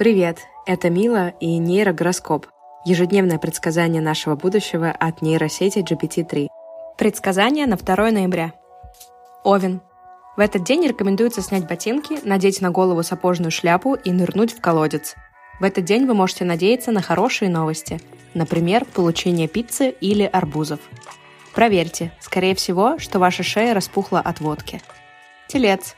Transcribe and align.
Привет, 0.00 0.46
это 0.64 0.88
Мила 0.88 1.34
и 1.40 1.58
нейрогороскоп. 1.58 2.46
Ежедневное 2.86 3.36
предсказание 3.36 4.00
нашего 4.00 4.34
будущего 4.34 4.90
от 4.90 5.20
нейросети 5.20 5.80
GPT-3. 5.80 6.46
Предсказание 6.96 7.66
на 7.66 7.76
2 7.76 8.10
ноября. 8.10 8.54
Овен. 9.44 9.82
В 10.38 10.40
этот 10.40 10.64
день 10.64 10.86
рекомендуется 10.86 11.42
снять 11.42 11.68
ботинки, 11.68 12.18
надеть 12.22 12.62
на 12.62 12.70
голову 12.70 13.02
сапожную 13.02 13.50
шляпу 13.50 13.92
и 13.92 14.10
нырнуть 14.10 14.54
в 14.54 14.62
колодец. 14.62 15.16
В 15.60 15.64
этот 15.64 15.84
день 15.84 16.06
вы 16.06 16.14
можете 16.14 16.46
надеяться 16.46 16.92
на 16.92 17.02
хорошие 17.02 17.50
новости, 17.50 18.00
например, 18.32 18.86
получение 18.86 19.48
пиццы 19.48 19.90
или 19.90 20.22
арбузов. 20.22 20.80
Проверьте, 21.52 22.10
скорее 22.20 22.54
всего, 22.54 22.98
что 22.98 23.18
ваша 23.18 23.42
шея 23.42 23.74
распухла 23.74 24.20
от 24.20 24.40
водки. 24.40 24.80
Телец. 25.46 25.94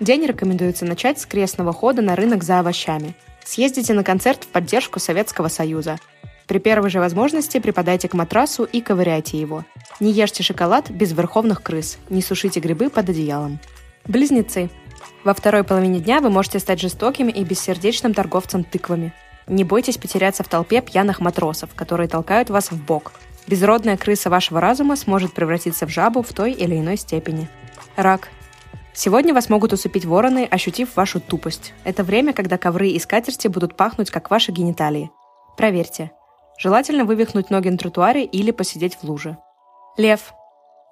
День 0.00 0.24
рекомендуется 0.24 0.86
начать 0.86 1.20
с 1.20 1.26
крестного 1.26 1.74
хода 1.74 2.00
на 2.00 2.16
рынок 2.16 2.44
за 2.44 2.58
овощами– 2.58 3.14
Съездите 3.44 3.92
на 3.94 4.04
концерт 4.04 4.44
в 4.44 4.48
поддержку 4.48 4.98
Советского 4.98 5.48
Союза. 5.48 5.98
При 6.46 6.58
первой 6.58 6.90
же 6.90 7.00
возможности 7.00 7.58
припадайте 7.60 8.08
к 8.08 8.14
матрасу 8.14 8.64
и 8.64 8.80
ковыряйте 8.80 9.40
его. 9.40 9.64
Не 10.00 10.12
ешьте 10.12 10.42
шоколад 10.42 10.90
без 10.90 11.12
верховных 11.12 11.62
крыс, 11.62 11.98
не 12.08 12.22
сушите 12.22 12.60
грибы 12.60 12.90
под 12.90 13.08
одеялом. 13.08 13.58
Близнецы. 14.06 14.70
Во 15.24 15.34
второй 15.34 15.64
половине 15.64 16.00
дня 16.00 16.20
вы 16.20 16.30
можете 16.30 16.58
стать 16.58 16.80
жестоким 16.80 17.28
и 17.28 17.44
бессердечным 17.44 18.12
торговцем 18.12 18.64
тыквами. 18.64 19.14
Не 19.46 19.64
бойтесь 19.64 19.98
потеряться 19.98 20.42
в 20.42 20.48
толпе 20.48 20.80
пьяных 20.80 21.20
матросов, 21.20 21.74
которые 21.74 22.08
толкают 22.08 22.50
вас 22.50 22.70
в 22.70 22.84
бок. 22.84 23.12
Безродная 23.46 23.96
крыса 23.96 24.30
вашего 24.30 24.60
разума 24.60 24.96
сможет 24.96 25.32
превратиться 25.32 25.86
в 25.86 25.90
жабу 25.90 26.22
в 26.22 26.32
той 26.32 26.52
или 26.52 26.78
иной 26.78 26.96
степени. 26.96 27.48
Рак. 27.96 28.28
Сегодня 28.94 29.32
вас 29.32 29.48
могут 29.48 29.72
усыпить 29.72 30.04
вороны, 30.04 30.46
ощутив 30.50 30.96
вашу 30.96 31.18
тупость. 31.18 31.72
Это 31.84 32.04
время, 32.04 32.32
когда 32.34 32.58
ковры 32.58 32.88
и 32.88 32.98
скатерти 32.98 33.48
будут 33.48 33.76
пахнуть, 33.76 34.10
как 34.10 34.30
ваши 34.30 34.52
гениталии. 34.52 35.10
Проверьте. 35.56 36.12
Желательно 36.58 37.04
вывихнуть 37.04 37.48
ноги 37.50 37.70
на 37.70 37.78
тротуаре 37.78 38.24
или 38.24 38.50
посидеть 38.50 38.96
в 38.96 39.04
луже. 39.04 39.38
Лев. 39.96 40.34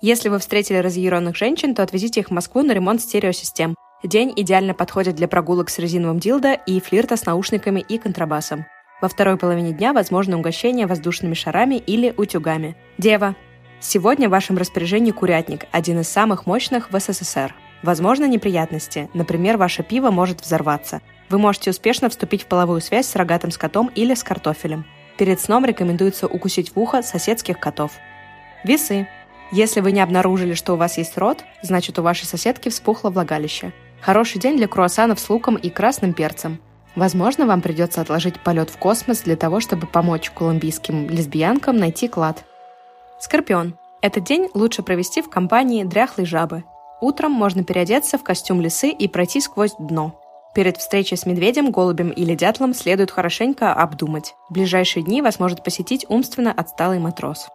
Если 0.01 0.31
вы 0.31 0.39
встретили 0.39 0.79
разъяренных 0.79 1.37
женщин, 1.37 1.75
то 1.75 1.83
отвезите 1.83 2.21
их 2.21 2.29
в 2.29 2.33
Москву 2.33 2.63
на 2.63 2.73
ремонт 2.73 3.03
стереосистем. 3.03 3.75
День 4.03 4.33
идеально 4.35 4.73
подходит 4.73 5.15
для 5.17 5.29
прогулок 5.29 5.69
с 5.69 5.79
резиновым 5.79 6.19
дилдо 6.19 6.55
и 6.55 6.81
флирта 6.81 7.19
с 7.19 7.27
наушниками 7.27 7.81
и 7.81 7.99
контрабасом. 7.99 8.65
Во 9.03 9.09
второй 9.09 9.37
половине 9.37 9.73
дня 9.73 9.93
возможно 9.93 10.39
угощение 10.39 10.87
воздушными 10.87 11.35
шарами 11.35 11.75
или 11.75 12.15
утюгами. 12.17 12.77
Дева. 12.97 13.37
Сегодня 13.79 14.29
в 14.29 14.33
вашем 14.33 14.57
распоряжении 14.57 15.11
курятник, 15.11 15.67
один 15.71 16.01
из 16.01 16.09
самых 16.09 16.47
мощных 16.47 16.91
в 16.91 16.99
СССР. 16.99 17.55
Возможно 17.83 18.27
неприятности, 18.27 19.09
например, 19.15 19.57
ваше 19.57 19.83
пиво 19.83 20.11
может 20.11 20.41
взорваться. 20.41 21.01
Вы 21.31 21.39
можете 21.39 21.71
успешно 21.71 22.11
вступить 22.11 22.43
в 22.43 22.47
половую 22.47 22.81
связь 22.81 23.07
с 23.07 23.17
рогатым 23.17 23.51
скотом 23.51 23.91
или 23.95 24.15
с 24.15 24.23
картофелем. 24.23 24.85
Перед 25.17 25.41
сном 25.41 25.65
рекомендуется 25.65 26.27
укусить 26.27 26.75
в 26.75 26.79
ухо 26.79 27.03
соседских 27.03 27.59
котов. 27.59 27.93
Весы. 28.65 29.09
Если 29.53 29.81
вы 29.81 29.93
не 29.93 30.01
обнаружили, 30.01 30.55
что 30.55 30.75
у 30.75 30.77
вас 30.77 30.99
есть 30.99 31.17
рот, 31.19 31.45
значит 31.63 31.99
у 31.99 32.03
вашей 32.03 32.27
соседки 32.27 32.69
вспухло 32.69 33.11
влагалище. 33.11 33.73
Хороший 34.01 34.41
день 34.41 34.57
для 34.57 34.69
круассанов 34.69 35.19
с 35.19 35.29
луком 35.29 35.57
и 35.57 35.71
красным 35.71 36.13
перцем. 36.13 36.59
Возможно, 36.97 37.47
вам 37.47 37.61
придется 37.61 38.01
отложить 38.01 38.41
полет 38.41 38.71
в 38.71 38.77
космос 38.77 39.21
для 39.21 39.37
того, 39.37 39.61
чтобы 39.61 39.87
помочь 39.87 40.31
колумбийским 40.31 41.09
лесбиянкам 41.09 41.77
найти 41.77 42.09
клад. 42.09 42.45
Скорпион. 43.21 43.77
Этот 44.03 44.25
день 44.25 44.49
лучше 44.55 44.83
провести 44.83 45.21
в 45.21 45.29
компании 45.29 45.85
дряхлой 45.85 46.27
жабы. 46.27 46.65
Утром 47.01 47.33
можно 47.33 47.65
переодеться 47.65 48.19
в 48.19 48.23
костюм 48.23 48.61
лисы 48.61 48.91
и 48.91 49.09
пройти 49.09 49.41
сквозь 49.41 49.75
дно. 49.79 50.21
Перед 50.55 50.77
встречей 50.77 51.17
с 51.17 51.27
медведем, 51.27 51.71
голубем 51.71 52.11
или 52.11 52.35
дятлом 52.35 52.75
следует 52.75 53.11
хорошенько 53.11 53.73
обдумать. 53.73 54.35
В 54.49 54.55
ближайшие 54.55 55.05
дни 55.05 55.23
вас 55.23 55.39
может 55.39 55.63
посетить 55.63 56.05
умственно 56.09 56.53
отсталый 56.53 56.99
матрос. 56.99 57.49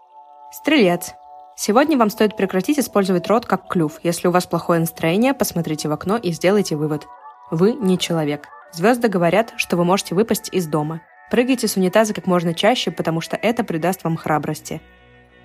Стрелец. 0.52 1.14
Сегодня 1.58 1.98
вам 1.98 2.10
стоит 2.10 2.38
прекратить 2.38 2.80
использовать 2.80 3.28
рот 3.28 3.46
как 3.46 3.68
клюв. 3.68 4.00
Если 4.04 4.28
у 4.28 4.32
вас 4.32 4.46
плохое 4.46 4.80
настроение, 4.80 5.34
посмотрите 5.34 5.90
в 5.90 5.92
окно 5.92 6.18
и 6.18 6.32
сделайте 6.32 6.76
вывод. 6.76 7.06
Вы 7.52 7.74
не 7.74 8.00
человек. 8.00 8.48
Звезды 8.72 9.10
говорят, 9.10 9.54
что 9.58 9.78
вы 9.78 9.86
можете 9.86 10.16
выпасть 10.16 10.50
из 10.52 10.66
дома. 10.66 11.02
Прыгайте 11.30 11.68
с 11.68 11.76
унитаза 11.76 12.14
как 12.14 12.28
можно 12.28 12.54
чаще, 12.54 12.92
потому 12.92 13.20
что 13.22 13.36
это 13.36 13.64
придаст 13.64 14.04
вам 14.04 14.16
храбрости. 14.16 14.82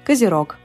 Козерог. 0.05 0.57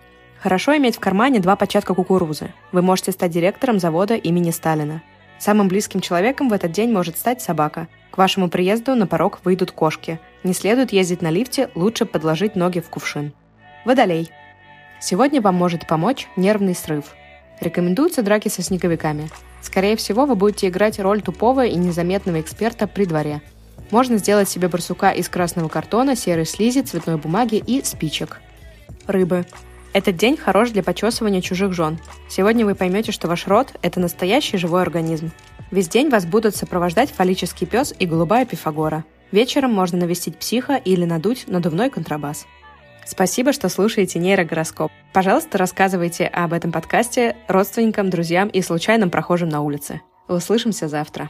Хорошо 0.45 0.77
иметь 0.77 0.97
в 0.97 0.99
кармане 0.99 1.39
два 1.39 1.55
початка 1.55 1.95
кукурузы. 1.95 2.53
Вы 2.71 2.83
можете 2.83 3.11
стать 3.11 3.31
директором 3.31 3.79
завода 3.79 4.13
имени 4.13 4.51
Сталина. 4.51 5.01
Самым 5.39 5.67
близким 5.67 6.01
человеком 6.01 6.49
в 6.49 6.53
этот 6.53 6.71
день 6.71 6.91
может 6.91 7.17
стать 7.17 7.41
собака. 7.41 7.87
К 8.11 8.19
вашему 8.19 8.47
приезду 8.47 8.93
на 8.93 9.07
порог 9.07 9.39
выйдут 9.43 9.71
кошки. 9.71 10.19
Не 10.43 10.53
следует 10.53 10.93
ездить 10.93 11.23
на 11.23 11.31
лифте, 11.31 11.71
лучше 11.73 12.05
подложить 12.05 12.55
ноги 12.55 12.79
в 12.79 12.91
кувшин. 12.91 13.33
Водолей. 13.85 14.29
Сегодня 15.01 15.41
вам 15.41 15.55
может 15.55 15.87
помочь 15.87 16.27
нервный 16.35 16.75
срыв. 16.75 17.05
Рекомендуются 17.59 18.21
драки 18.21 18.47
со 18.47 18.61
снеговиками. 18.61 19.31
Скорее 19.63 19.95
всего, 19.95 20.27
вы 20.27 20.35
будете 20.35 20.67
играть 20.67 20.99
роль 20.99 21.23
тупого 21.23 21.65
и 21.65 21.75
незаметного 21.75 22.39
эксперта 22.39 22.85
при 22.85 23.05
дворе. 23.05 23.41
Можно 23.89 24.19
сделать 24.19 24.47
себе 24.47 24.67
барсука 24.67 25.09
из 25.09 25.27
красного 25.27 25.69
картона, 25.69 26.15
серой 26.15 26.45
слизи, 26.45 26.81
цветной 26.81 27.17
бумаги 27.17 27.55
и 27.55 27.83
спичек. 27.83 28.41
Рыбы. 29.07 29.47
Этот 29.95 30.17
день 30.17 30.35
хорош 30.35 30.71
для 30.71 30.83
почесывания 30.83 31.39
чужих 31.39 31.71
жен. 31.71 31.99
Сегодня 32.27 32.65
вы 32.65 32.75
поймете, 32.75 33.13
что 33.13 33.29
ваш 33.29 33.47
род– 33.47 33.69
это 33.81 34.01
настоящий 34.01 34.57
живой 34.57 34.81
организм. 34.81 35.31
Весь 35.71 35.87
день 35.87 36.09
вас 36.09 36.25
будут 36.25 36.53
сопровождать 36.53 37.11
фаллический 37.11 37.65
пес 37.65 37.95
и 37.97 38.05
голубая 38.05 38.45
пифагора. 38.45 39.05
Вечером 39.31 39.71
можно 39.73 39.97
навестить 39.97 40.37
психа 40.37 40.75
или 40.75 41.05
надуть 41.05 41.45
надувной 41.47 41.89
контрабас. 41.89 42.45
Спасибо, 43.05 43.53
что 43.53 43.69
слушаете 43.69 44.19
нейрогороскоп. 44.19 44.91
Пожалуйста, 45.13 45.57
рассказывайте 45.57 46.25
об 46.27 46.51
этом 46.51 46.73
подкасте 46.73 47.37
родственникам, 47.47 48.09
друзьям 48.09 48.49
и 48.49 48.61
случайным 48.61 49.09
прохожим 49.09 49.47
на 49.47 49.61
улице. 49.61 50.01
Услышимся 50.27 50.89
завтра. 50.89 51.29